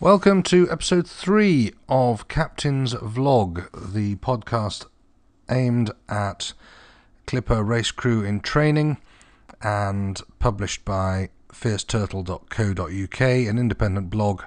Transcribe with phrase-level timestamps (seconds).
[0.00, 4.86] Welcome to episode three of Captain's Vlog, the podcast
[5.50, 6.52] aimed at
[7.26, 8.98] Clipper race crew in training
[9.60, 14.42] and published by fierceturtle.co.uk, an independent blog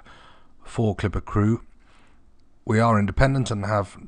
[0.64, 1.60] for Clipper crew.
[2.64, 3.98] We are independent and have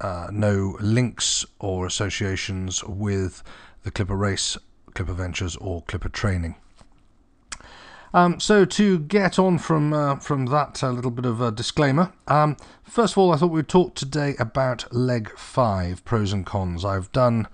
[0.00, 3.42] uh, no links or associations with
[3.82, 4.56] the Clipper race,
[4.94, 6.54] Clipper Ventures, or Clipper training.
[8.14, 12.12] Um, so to get on from uh, from that a little bit of a disclaimer.
[12.28, 16.84] Um, first of all, I thought we'd talk today about leg five pros and cons.
[16.84, 17.48] I've done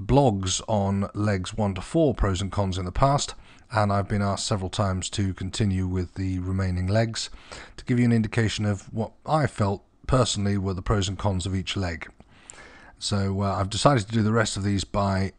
[0.00, 3.34] blogs on legs one to four pros and cons in the past,
[3.72, 7.28] and I've been asked several times to continue with the remaining legs
[7.78, 11.46] to give you an indication of what I felt personally were the pros and cons
[11.46, 12.08] of each leg.
[13.00, 15.32] So uh, I've decided to do the rest of these by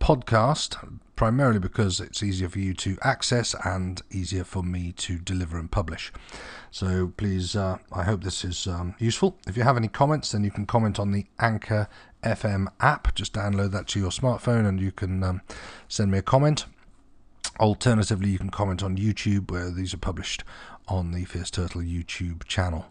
[0.00, 5.58] podcast, primarily because it's easier for you to access and easier for me to deliver
[5.58, 6.12] and publish.
[6.70, 9.38] So please, uh, I hope this is um, useful.
[9.48, 11.88] If you have any comments, then you can comment on the Anchor
[12.22, 13.14] FM app.
[13.14, 15.40] Just download that to your smartphone and you can um,
[15.88, 16.66] send me a comment.
[17.58, 20.44] Alternatively, you can comment on YouTube, where these are published
[20.88, 22.86] on the Fierce Turtle YouTube channel.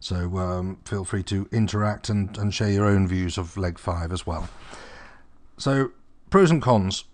[0.00, 4.12] So um, feel free to interact and, and share your own views of Leg 5
[4.12, 4.48] as well.
[5.58, 5.90] So,
[6.30, 7.04] pros and cons.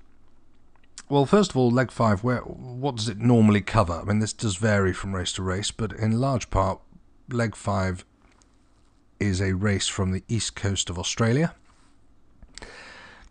[1.09, 3.95] Well, first of all, leg five, where what does it normally cover?
[3.95, 6.81] I mean, this does vary from race to race, but in large part,
[7.29, 8.05] leg five
[9.21, 11.55] is a race from the east coast of Australia,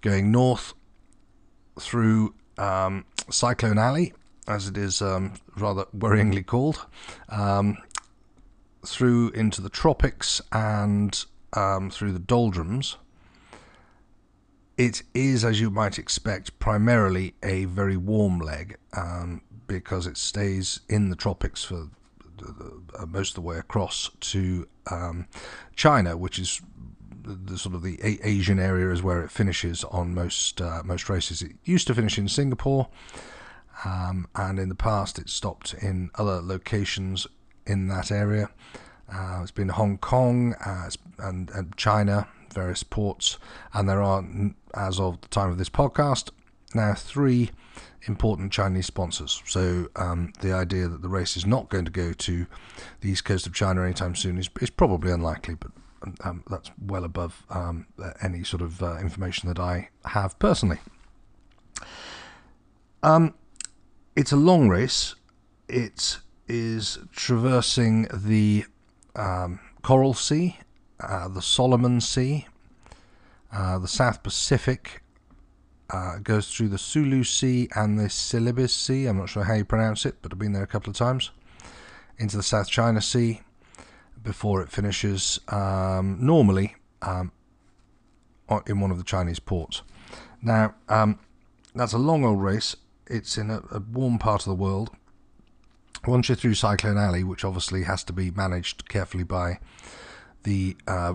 [0.01, 0.73] going north
[1.79, 4.13] through um, Cyclone Alley,
[4.47, 6.85] as it is um, rather worryingly called,
[7.29, 7.77] um,
[8.85, 12.97] through into the tropics and um, through the doldrums
[14.81, 20.79] it is, as you might expect, primarily a very warm leg um, because it stays
[20.89, 21.89] in the tropics for
[22.97, 25.27] uh, most of the way across to um,
[25.75, 26.61] China, which is
[27.23, 31.43] the, sort of the Asian area is where it finishes on most uh, most races.
[31.43, 32.89] It used to finish in Singapore,
[33.85, 37.27] um, and in the past it stopped in other locations
[37.67, 38.49] in that area.
[39.13, 40.55] Uh, it's been Hong Kong
[41.19, 43.37] and, and China various ports,
[43.73, 44.23] and there are,
[44.75, 46.29] as of the time of this podcast,
[46.73, 47.51] now three
[48.03, 49.41] important Chinese sponsors.
[49.45, 52.47] So um, the idea that the race is not going to go to
[53.01, 55.71] the east coast of China anytime soon is, is probably unlikely, but
[56.23, 57.87] um, that's well above um,
[58.21, 60.79] any sort of uh, information that I have personally.
[63.03, 63.35] Um,
[64.15, 65.15] it's a long race.
[65.67, 68.65] It is traversing the
[69.15, 70.57] um, Coral Sea
[71.01, 72.47] uh, the Solomon Sea,
[73.51, 75.01] uh, the South Pacific,
[75.89, 79.07] uh, goes through the Sulu Sea and the Celebes Sea.
[79.07, 81.31] I'm not sure how you pronounce it, but I've been there a couple of times.
[82.17, 83.41] Into the South China Sea
[84.21, 87.31] before it finishes um, normally um,
[88.67, 89.81] in one of the Chinese ports.
[90.41, 91.19] Now, um,
[91.73, 92.75] that's a long old race.
[93.07, 94.91] It's in a, a warm part of the world.
[96.05, 99.59] Once you're through Cyclone Alley, which obviously has to be managed carefully by
[100.43, 101.13] the uh,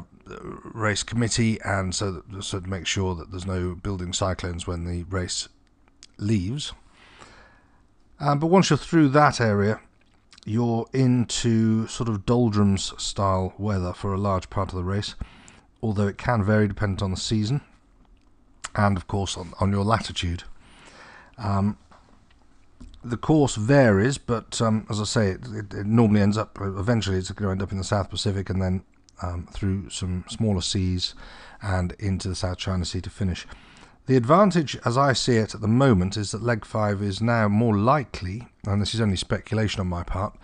[0.64, 4.84] race committee, and so that, so to make sure that there's no building cyclones when
[4.84, 5.48] the race
[6.18, 6.72] leaves.
[8.20, 9.80] Um, but once you're through that area,
[10.44, 15.16] you're into sort of doldrums style weather for a large part of the race,
[15.82, 17.60] although it can vary depending on the season
[18.76, 20.44] and, of course, on, on your latitude.
[21.38, 21.76] Um,
[23.10, 27.16] the course varies, but um, as I say, it, it, it, normally ends up eventually
[27.16, 28.82] it's going to end up in the South Pacific and then
[29.22, 31.14] um, through some smaller seas
[31.62, 33.46] and into the South China Sea to finish.
[34.06, 37.48] The advantage, as I see it at the moment, is that leg five is now
[37.48, 40.36] more likely, and this is only speculation on my part,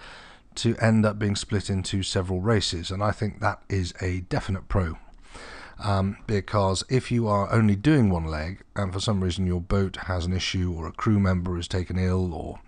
[0.56, 4.68] to end up being split into several races, and I think that is a definite
[4.68, 4.98] pro.
[5.84, 9.96] Um, because if you are only doing one leg and for some reason your boat
[9.96, 12.60] has an issue or a crew member is taken ill or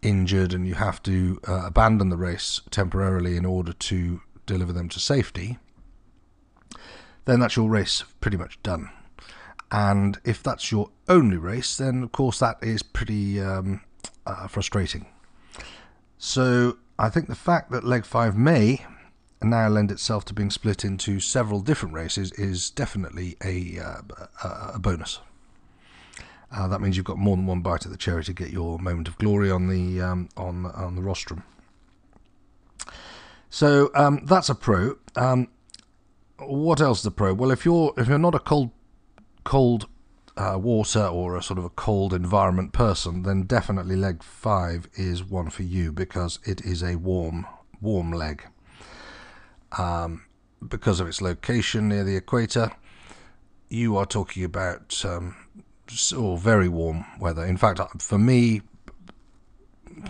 [0.00, 4.88] injured and you have to uh, abandon the race temporarily in order to deliver them
[4.88, 5.58] to safety,
[7.26, 8.88] then that's your race pretty much done.
[9.70, 13.82] And if that's your only race, then of course that is pretty um,
[14.24, 15.06] uh, frustrating.
[16.16, 18.86] So I think the fact that leg five may
[19.42, 24.78] now lend itself to being split into several different races is definitely a, uh, a
[24.78, 25.20] bonus.
[26.50, 28.78] Uh, that means you've got more than one bite at the cherry to get your
[28.78, 31.42] moment of glory on the um, on on the rostrum.
[33.50, 34.96] So um, that's a pro.
[35.16, 35.48] Um,
[36.38, 37.34] what else is a pro?
[37.34, 38.70] Well, if you're if you're not a cold
[39.44, 39.88] cold
[40.36, 45.24] uh, water or a sort of a cold environment person, then definitely leg five is
[45.24, 47.46] one for you because it is a warm
[47.80, 48.46] warm leg.
[49.72, 50.24] Um,
[50.66, 52.72] because of its location near the equator,
[53.68, 55.36] you are talking about um,
[56.16, 57.44] or very warm weather.
[57.44, 58.62] In fact, for me,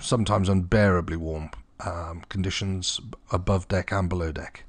[0.00, 1.50] sometimes unbearably warm
[1.84, 3.00] um, conditions
[3.32, 4.64] above deck and below deck.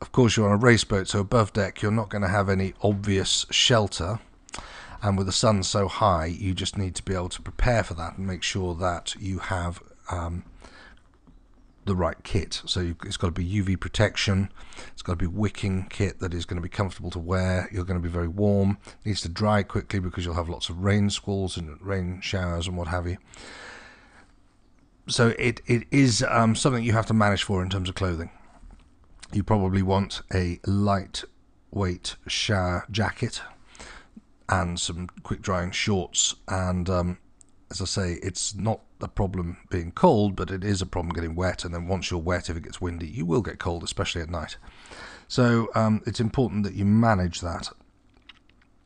[0.00, 2.48] Of course, you're on a race boat, so above deck, you're not going to have
[2.48, 4.20] any obvious shelter.
[5.02, 7.94] And with the sun so high, you just need to be able to prepare for
[7.94, 10.44] that and make sure that you have um,
[11.86, 12.62] the right kit.
[12.66, 14.52] So it's got to be UV protection.
[14.92, 17.68] It's got to be wicking kit that is going to be comfortable to wear.
[17.72, 18.78] You're going to be very warm.
[18.86, 22.66] It needs to dry quickly because you'll have lots of rain squalls and rain showers
[22.66, 23.16] and what have you.
[25.08, 28.30] So it, it is um, something you have to manage for in terms of clothing.
[29.32, 33.40] You probably want a lightweight shower jacket
[34.48, 37.18] and some quick drying shorts and um,
[37.70, 41.34] as I say, it's not a problem being cold, but it is a problem getting
[41.34, 41.64] wet.
[41.64, 44.30] And then once you're wet, if it gets windy, you will get cold, especially at
[44.30, 44.56] night.
[45.28, 47.70] So um, it's important that you manage that.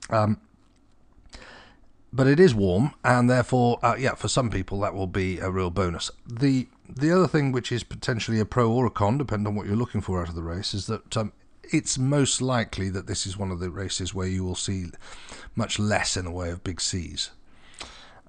[0.09, 0.41] Um,
[2.12, 5.50] but it is warm, and therefore, uh, yeah, for some people that will be a
[5.50, 6.11] real bonus.
[6.27, 9.67] The the other thing, which is potentially a pro or a con, depending on what
[9.67, 11.32] you're looking for out of the race, is that um,
[11.73, 14.87] it's most likely that this is one of the races where you will see
[15.55, 17.31] much less in the way of big seas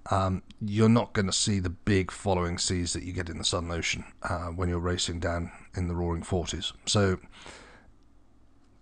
[0.10, 3.44] um, you're not going to see the big following seas that you get in the
[3.44, 6.74] Southern Ocean uh, when you're racing down in the roaring 40s.
[6.86, 7.20] So,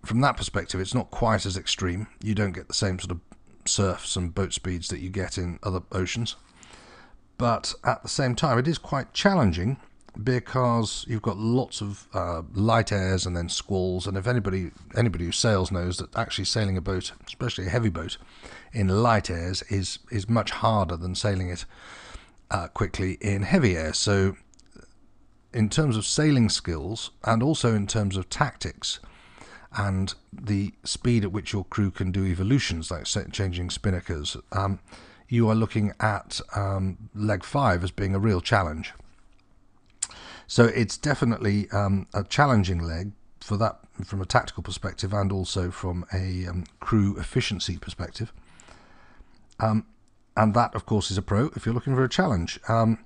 [0.06, 2.08] from that perspective, it's not quite as extreme.
[2.24, 3.20] You don't get the same sort of
[3.66, 6.36] surfs and boat speeds that you get in other oceans.
[7.38, 9.78] But at the same time, it is quite challenging
[10.24, 14.08] because you've got lots of uh, light airs and then squalls.
[14.08, 17.90] And if anybody anybody who sails knows that actually sailing a boat, especially a heavy
[17.90, 18.18] boat,
[18.74, 21.66] in light airs is is much harder than sailing it
[22.52, 23.94] uh, quickly in heavy air.
[23.94, 24.36] So,
[25.54, 29.00] in terms of sailing skills and also in terms of tactics
[29.78, 34.80] and the speed at which your crew can do evolutions like changing spinnakers, um,
[35.28, 38.94] you are looking at um, leg five as being a real challenge.
[40.50, 45.70] So it's definitely um, a challenging leg for that from a tactical perspective and also
[45.70, 48.34] from a um, crew efficiency perspective.
[49.60, 49.86] Um,
[50.36, 52.60] and that, of course, is a pro if you're looking for a challenge.
[52.68, 52.98] Um,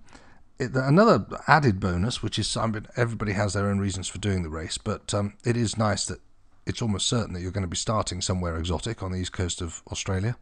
[0.57, 4.43] it, another added bonus, which is I mean, everybody has their own reasons for doing
[4.43, 6.19] the race, but um, it is nice that
[6.65, 9.61] it's almost certain that you're going to be starting somewhere exotic on the east coast
[9.61, 10.37] of Australia,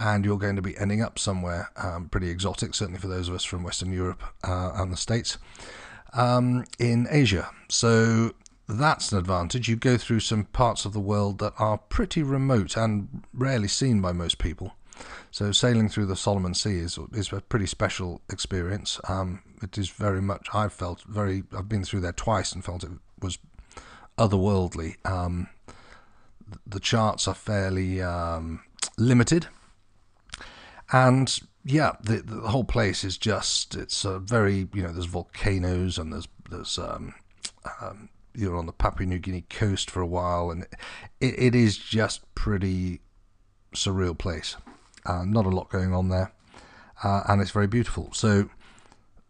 [0.00, 3.36] and you're going to be ending up somewhere um, pretty exotic, certainly for those of
[3.36, 5.38] us from Western Europe uh, and the States,
[6.14, 7.50] um, in Asia.
[7.68, 8.32] So
[8.68, 9.68] that's an advantage.
[9.68, 14.00] You go through some parts of the world that are pretty remote and rarely seen
[14.00, 14.74] by most people.
[15.30, 19.00] So sailing through the Solomon Sea is is a pretty special experience.
[19.08, 22.84] Um, it is very much I've felt very I've been through there twice and felt
[22.84, 22.90] it
[23.20, 23.38] was
[24.16, 24.96] otherworldly.
[25.04, 25.48] Um,
[26.66, 28.62] the charts are fairly um,
[28.96, 29.48] limited,
[30.92, 35.98] and yeah, the the whole place is just it's a very you know there's volcanoes
[35.98, 37.14] and there's there's um,
[37.80, 40.66] um, you're on the Papua New Guinea coast for a while, and
[41.20, 43.00] it, it is just pretty
[43.74, 44.56] surreal place.
[45.06, 46.32] Uh, not a lot going on there,
[47.02, 48.10] uh, and it's very beautiful.
[48.12, 48.50] So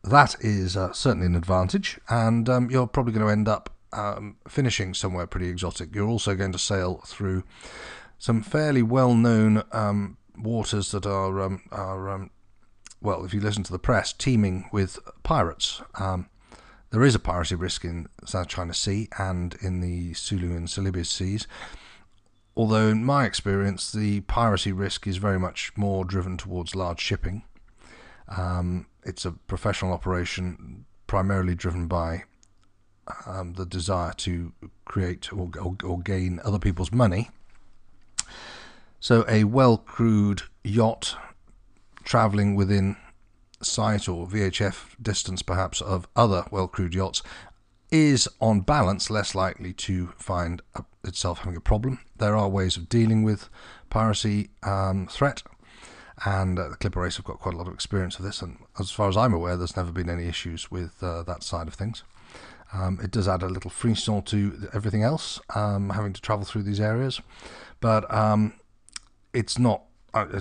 [0.02, 4.36] that is uh, certainly an advantage, and um, you're probably going to end up um,
[4.48, 5.94] finishing somewhere pretty exotic.
[5.94, 7.44] You're also going to sail through
[8.18, 12.30] some fairly well-known um, waters that are um, are um,
[13.00, 15.82] well, if you listen to the press, teeming with pirates.
[15.98, 16.28] Um,
[16.90, 21.10] there is a piracy risk in South China Sea and in the Sulu and Celebes
[21.10, 21.48] seas.
[22.56, 27.42] Although, in my experience, the piracy risk is very much more driven towards large shipping.
[28.28, 32.24] Um, it's a professional operation primarily driven by
[33.26, 34.52] um, the desire to
[34.84, 37.30] create or, or, or, gain other people's money.
[39.04, 41.14] So, a well crewed yacht
[42.04, 42.96] traveling within
[43.60, 47.22] sight or VHF distance, perhaps, of other well crewed yachts
[47.90, 50.62] is on balance less likely to find
[51.04, 51.98] itself having a problem.
[52.16, 53.50] There are ways of dealing with
[53.90, 55.42] piracy um, threat,
[56.24, 58.40] and uh, the Clipper Race have got quite a lot of experience of this.
[58.40, 61.68] And as far as I'm aware, there's never been any issues with uh, that side
[61.68, 62.04] of things.
[62.72, 66.62] Um, it does add a little frisson to everything else, um, having to travel through
[66.62, 67.20] these areas,
[67.82, 68.54] but um,
[69.34, 69.82] it's not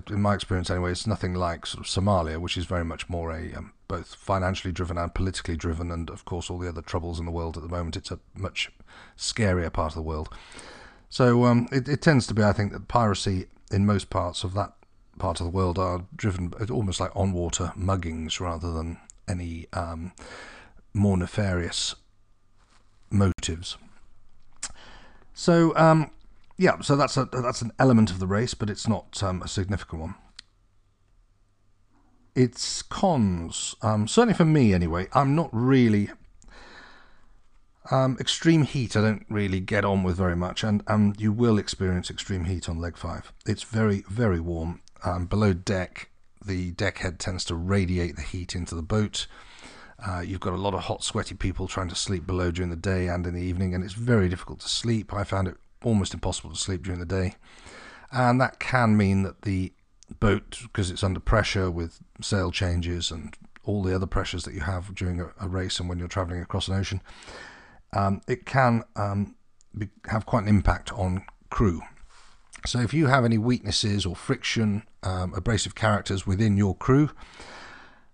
[0.09, 3.31] in my experience anyway, it's nothing like sort of Somalia, which is very much more
[3.31, 7.19] a um, both financially driven and politically driven, and of course all the other troubles
[7.19, 7.95] in the world at the moment.
[7.95, 8.71] It's a much
[9.17, 10.29] scarier part of the world.
[11.09, 14.53] So um, it, it, tends to be, I think, that piracy in most parts of
[14.55, 14.73] that
[15.19, 18.97] part of the world are driven almost like on water muggings rather than
[19.27, 20.11] any um,
[20.93, 21.95] more nefarious
[23.11, 23.77] motives.
[25.33, 26.11] So um,
[26.57, 29.47] yeah, so that's a that's an element of the race, but it's not um, a
[29.47, 30.15] significant one.
[32.35, 35.07] It's cons, um, certainly for me anyway.
[35.13, 36.09] I'm not really
[37.91, 38.95] um, extreme heat.
[38.95, 42.69] I don't really get on with very much, and um, you will experience extreme heat
[42.69, 43.33] on leg five.
[43.45, 46.09] It's very very warm um, below deck.
[46.45, 49.27] The deck head tends to radiate the heat into the boat.
[50.05, 52.75] Uh, you've got a lot of hot, sweaty people trying to sleep below during the
[52.75, 55.13] day and in the evening, and it's very difficult to sleep.
[55.13, 57.35] I found it almost impossible to sleep during the day.
[58.11, 59.73] And that can mean that the
[60.19, 64.61] boat, because it's under pressure with sail changes and all the other pressures that you
[64.61, 67.01] have during a, a race and when you're traveling across an ocean,
[67.93, 69.35] um, it can um,
[69.77, 71.81] be, have quite an impact on crew.
[72.65, 77.09] So if you have any weaknesses or friction, um, abrasive characters within your crew,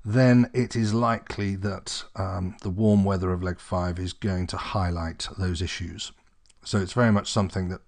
[0.03, 4.57] then it is likely that um, the warm weather of leg five is going to
[4.57, 6.11] highlight those issues.
[6.69, 7.81] So it's very much something that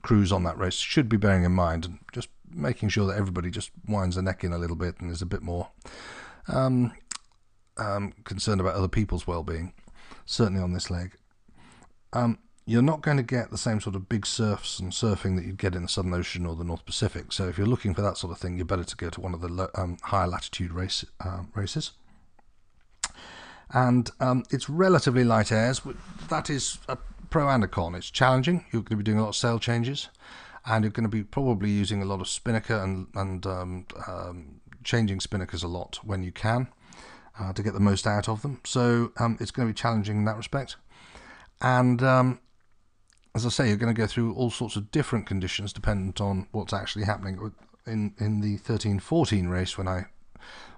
[0.00, 3.50] crews on that race should be bearing in mind and just making sure that everybody
[3.50, 5.68] just winds their neck in a little bit and is a bit more
[6.48, 6.94] um,
[7.76, 9.74] um, concerned about other people's well-being.
[10.24, 11.14] Certainly on this leg.
[12.14, 15.44] Um, you're not going to get the same sort of big surfs and surfing that
[15.44, 17.32] you'd get in the Southern Ocean or the North Pacific.
[17.34, 19.34] So if you're looking for that sort of thing, you're better to go to one
[19.34, 21.90] of the um, higher latitude race, uh, races
[23.72, 25.82] and um, it's relatively light airs.
[26.28, 26.98] That is a
[27.30, 27.94] pro and a con.
[27.94, 28.66] It's challenging.
[28.72, 30.08] You're going to be doing a lot of sail changes,
[30.66, 34.60] and you're going to be probably using a lot of spinnaker and and um, um,
[34.84, 36.68] changing spinnakers a lot when you can
[37.38, 38.60] uh, to get the most out of them.
[38.64, 40.76] So um, it's going to be challenging in that respect.
[41.60, 42.40] And um,
[43.34, 46.48] as I say, you're going to go through all sorts of different conditions dependent on
[46.52, 47.52] what's actually happening.
[47.86, 50.06] In in the 13-14 race, when I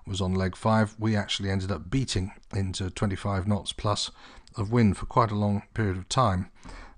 [0.06, 4.10] was on leg five, we actually ended up beating into 25 knots plus
[4.56, 6.50] of wind for quite a long period of time,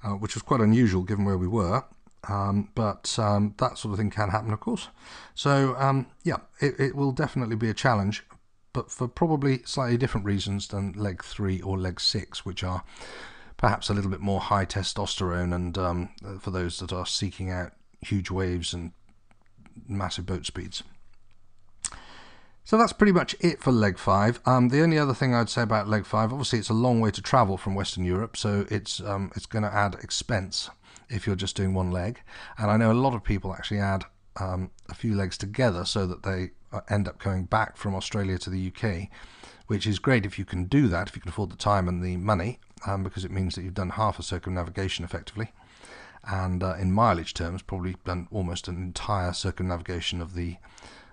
[0.03, 1.85] uh, which was quite unusual given where we were.
[2.29, 4.89] Um, but um, that sort of thing can happen, of course.
[5.35, 8.25] So, um, yeah, it, it, will definitely be a challenge,
[8.73, 12.83] but for probably slightly different reasons than leg three or leg six, which are
[13.59, 16.09] perhaps a little bit more high testosterone and um,
[16.41, 18.93] for those that are seeking out huge waves and
[19.87, 20.83] massive boat speeds.
[22.67, 24.41] So that's pretty much it for leg five.
[24.47, 27.11] Um, the only other thing I'd say about leg five, obviously, it's a long way
[27.11, 30.71] to travel from Western Europe, so it's um, it's going to add expense
[31.11, 32.23] if you're just doing one leg.
[32.57, 34.07] And I know a lot of people actually add
[34.41, 38.39] um, a few legs together so that they uh, end up coming back from Australia
[38.39, 39.09] to the UK,
[39.67, 42.03] which is great if you can do that, if you can afford the time and
[42.03, 45.53] the money, um, because it means that you've done half a circumnavigation effectively.
[46.27, 50.57] And uh, in mileage terms, probably done almost an entire circumnavigation of the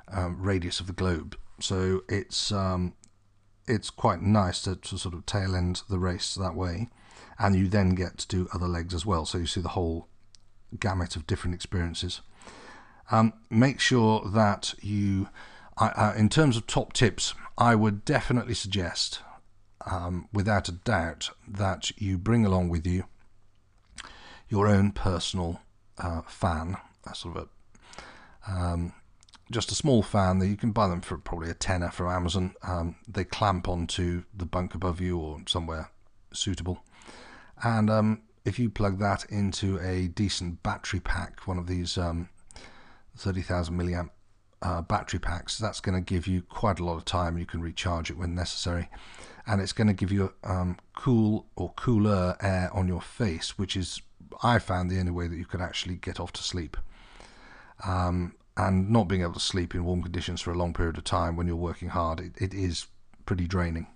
[0.07, 1.35] um, radius of the globe.
[1.61, 2.93] So it's um,
[3.67, 6.89] it's quite nice to, to sort of tail end the race that way,
[7.39, 9.25] and you then get to do other legs as well.
[9.25, 10.07] So you see the whole
[10.79, 12.21] gamut of different experiences.
[13.11, 15.27] Um, make sure that you,
[15.77, 19.19] uh, in terms of top tips, I would definitely suggest,
[19.85, 23.05] um, without a doubt, that you bring along with you
[24.47, 25.61] your own personal
[25.97, 26.77] uh, fan,
[27.13, 28.93] sort of a um,
[29.51, 32.55] just a small fan that you can buy them for probably a tenner from Amazon.
[32.63, 35.91] Um, they clamp onto the bunk above you or somewhere
[36.33, 36.83] suitable.
[37.63, 42.29] And um, if you plug that into a decent battery pack, one of these um,
[43.17, 44.09] 30,000 milliamp
[44.61, 47.37] uh, battery packs, that's going to give you quite a lot of time.
[47.37, 48.89] You can recharge it when necessary.
[49.45, 53.75] And it's going to give you um, cool or cooler air on your face, which
[53.75, 54.01] is,
[54.41, 56.77] I found, the only way that you could actually get off to sleep.
[57.85, 61.03] Um, and not being able to sleep in warm conditions for a long period of
[61.03, 62.87] time when you're working hard, it, it is
[63.25, 63.87] pretty draining.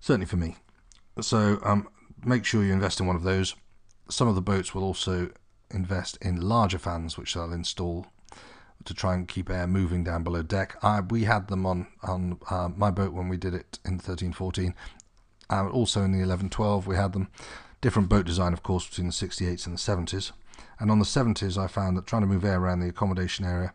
[0.00, 0.56] Certainly for me.
[1.20, 1.88] So um,
[2.24, 3.54] make sure you invest in one of those.
[4.08, 5.30] Some of the boats will also
[5.70, 8.06] invest in larger fans, which they'll install
[8.84, 10.76] to try and keep air moving down below deck.
[10.82, 14.74] I, we had them on on uh, my boat when we did it in 1314.
[15.50, 17.28] Uh, also in the 1112 we had them.
[17.80, 20.32] Different boat design, of course, between the 68s and the 70s.
[20.80, 23.74] And on the 70s, I found that trying to move air around the accommodation area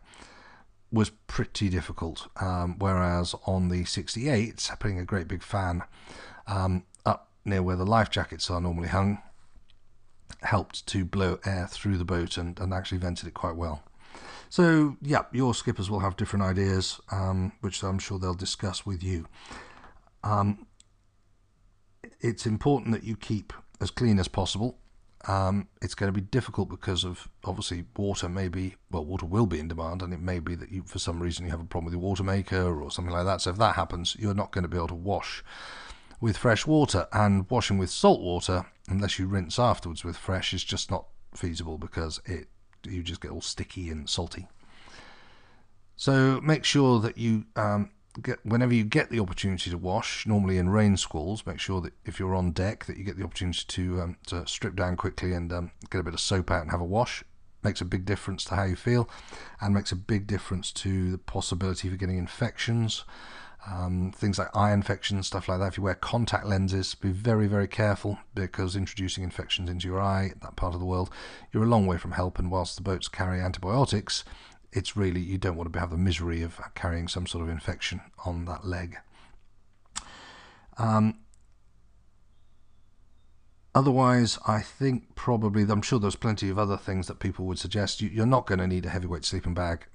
[0.92, 2.28] was pretty difficult.
[2.40, 5.84] Um, whereas on the 68s, putting a great big fan
[6.48, 9.22] um, up near where the life jackets are normally hung
[10.42, 13.82] helped to blow air through the boat and, and actually vented it quite well.
[14.48, 19.02] So, yeah, your skippers will have different ideas, um, which I'm sure they'll discuss with
[19.02, 19.26] you.
[20.22, 20.66] Um,
[22.20, 24.78] it's important that you keep as clean as possible
[25.28, 29.46] um, it's going to be difficult because of obviously water may be well water will
[29.46, 31.64] be in demand and it may be that you for some reason you have a
[31.64, 34.52] problem with your water maker or something like that so if that happens you're not
[34.52, 35.42] going to be able to wash
[36.20, 40.64] with fresh water and washing with salt water unless you rinse afterwards with fresh, is
[40.64, 42.48] just not feasible because it
[42.84, 44.46] you just get all sticky and salty.
[45.96, 47.90] So make sure that you um,
[48.22, 51.92] get whenever you get the opportunity to wash, normally in rain squalls, make sure that
[52.04, 55.32] if you're on deck that you get the opportunity to um, to strip down quickly
[55.32, 57.24] and um, get a bit of soap out and have a wash.
[57.62, 59.08] Makes a big difference to how you feel,
[59.60, 63.04] and makes a big difference to the possibility for getting infections.
[63.68, 65.68] Um, things like eye infections, stuff like that.
[65.68, 70.34] If you wear contact lenses, be very, very careful because introducing infections into your eye,
[70.42, 71.10] that part of the world,
[71.52, 72.38] you're a long way from help.
[72.38, 74.22] And whilst the boats carry antibiotics,
[74.72, 78.00] it's really you don't want to have the misery of carrying some sort of infection
[78.24, 78.98] on that leg.
[80.78, 81.18] Um,
[83.74, 88.00] otherwise, I think probably I'm sure there's plenty of other things that people would suggest.
[88.00, 89.86] You, you're not going to need a heavyweight sleeping bag.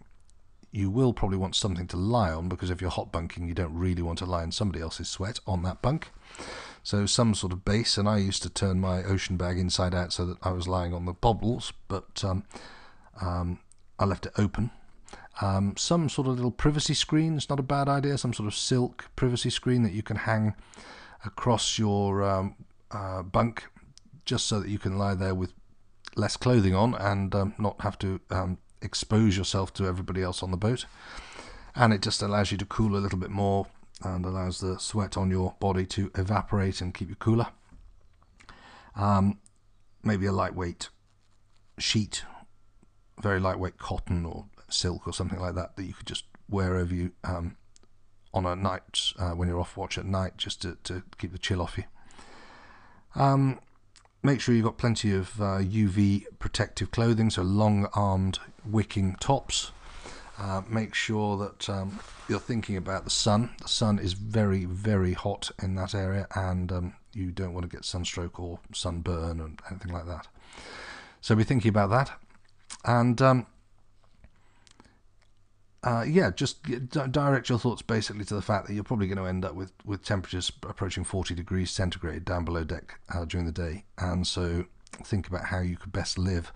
[0.72, 3.78] You will probably want something to lie on because if you're hot bunking, you don't
[3.78, 6.12] really want to lie in somebody else's sweat on that bunk.
[6.82, 10.14] So some sort of base, and I used to turn my ocean bag inside out
[10.14, 12.44] so that I was lying on the bobbles, but um,
[13.22, 13.60] um,
[14.02, 14.72] I left it open.
[15.42, 18.18] Um, some sort of little privacy screen is not a bad idea.
[18.18, 20.56] Some sort of silk privacy screen that you can hang
[21.24, 22.56] across your um,
[22.90, 23.70] uh, bunk,
[24.26, 25.54] just so that you can lie there with
[26.16, 30.52] less clothing on and um, not have to um, expose yourself to everybody else on
[30.52, 30.86] the boat.
[31.76, 33.68] And it just allows you to cool a little bit more
[34.04, 37.48] and allows the sweat on your body to evaporate and keep you cooler.
[38.96, 39.40] Um,
[40.04, 40.90] maybe a lightweight
[41.78, 42.24] sheet
[43.22, 46.94] very lightweight cotton or silk or something like that that you could just wear over
[46.94, 47.56] you um,
[48.34, 51.38] on a night uh, when you're off watch at night just to, to keep the
[51.38, 51.84] chill off you.
[53.16, 53.60] Um,
[54.24, 59.72] make sure you've got plenty of uh, UV protective clothing, so long armed wicking tops.
[60.38, 63.52] Uh, make sure that um, you're thinking about the sun.
[63.62, 67.76] The sun is very, very hot in that area, and um, you don't want to
[67.76, 70.28] get sunstroke or sunburn or anything like that.
[71.20, 72.18] So be thinking about that
[72.86, 73.46] and um,
[75.84, 76.64] uh, yeah, just
[77.12, 79.72] direct your thoughts basically to the fact that you're probably going to end up with,
[79.84, 84.66] with temperatures approaching 40 degrees centigrade down below deck uh, during the day, and so
[85.04, 86.52] think about how you could best live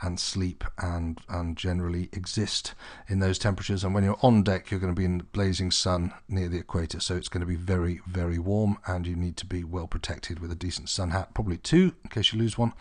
[0.00, 2.74] and sleep and and generally exist
[3.08, 3.84] in those temperatures.
[3.84, 6.58] And when you're on deck, you're going to be in the blazing sun near the
[6.58, 9.86] equator, so it's going to be very very warm, and you need to be well
[9.86, 12.72] protected with a decent sun hat, probably two in case you lose one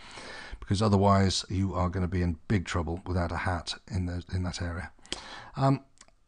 [0.68, 4.22] because otherwise you are going to be in big trouble without a hat in the,
[4.34, 4.92] in that area.
[5.56, 5.82] Um,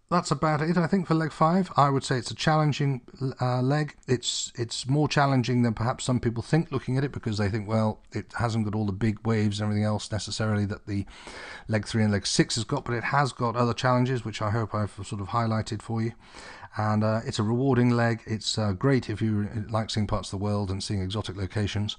[0.10, 1.72] that's about it, I think, for leg five.
[1.78, 3.02] I would say it's a challenging
[3.40, 3.96] uh, leg.
[4.08, 7.68] It's it's more challenging than perhaps some people think looking at it because they think,
[7.68, 11.06] well, it hasn't got all the big waves and everything else necessarily that the
[11.68, 14.50] leg three and leg six has got, but it has got other challenges, which I
[14.50, 16.14] hope I've sort of highlighted for you.
[16.76, 18.22] And uh, it's a rewarding leg.
[18.26, 21.98] It's uh, great if you like seeing parts of the world and seeing exotic locations.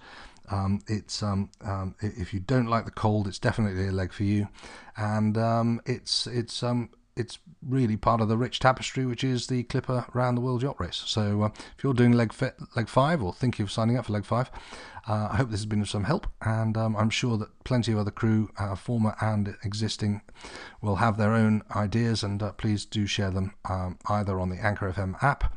[0.50, 4.24] Um, it's um, um, if you don't like the cold, it's definitely a leg for
[4.24, 4.48] you,
[4.96, 6.90] and um, it's it's um,
[7.20, 10.80] it's really part of the rich tapestry, which is the Clipper Round the World Yacht
[10.80, 11.02] Race.
[11.06, 12.35] So uh, if you're doing leg
[12.74, 14.50] leg five or thinking of signing up for leg five,
[15.09, 17.92] uh, I hope this has been of some help, and um, I'm sure that plenty
[17.92, 20.22] of other crew, uh, former and existing,
[20.83, 23.54] will have their own ideas, and uh, please do share them
[24.09, 25.54] either on the Anchor FM app.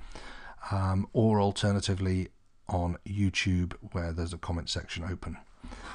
[1.14, 2.30] or alternatively
[2.70, 5.38] on YouTube where there's a comment section open.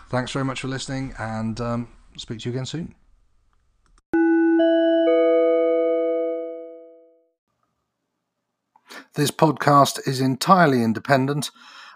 [0.08, 2.94] Thanks very much for listening and um, speak to you again soon.
[9.18, 11.50] This podcast is entirely independent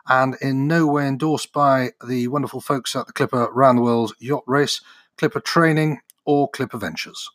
[0.09, 4.15] and in no way endorsed by the wonderful folks at the Clipper Round the World
[4.19, 4.81] Yacht Race,
[5.17, 7.31] Clipper Training, or Clipper Ventures.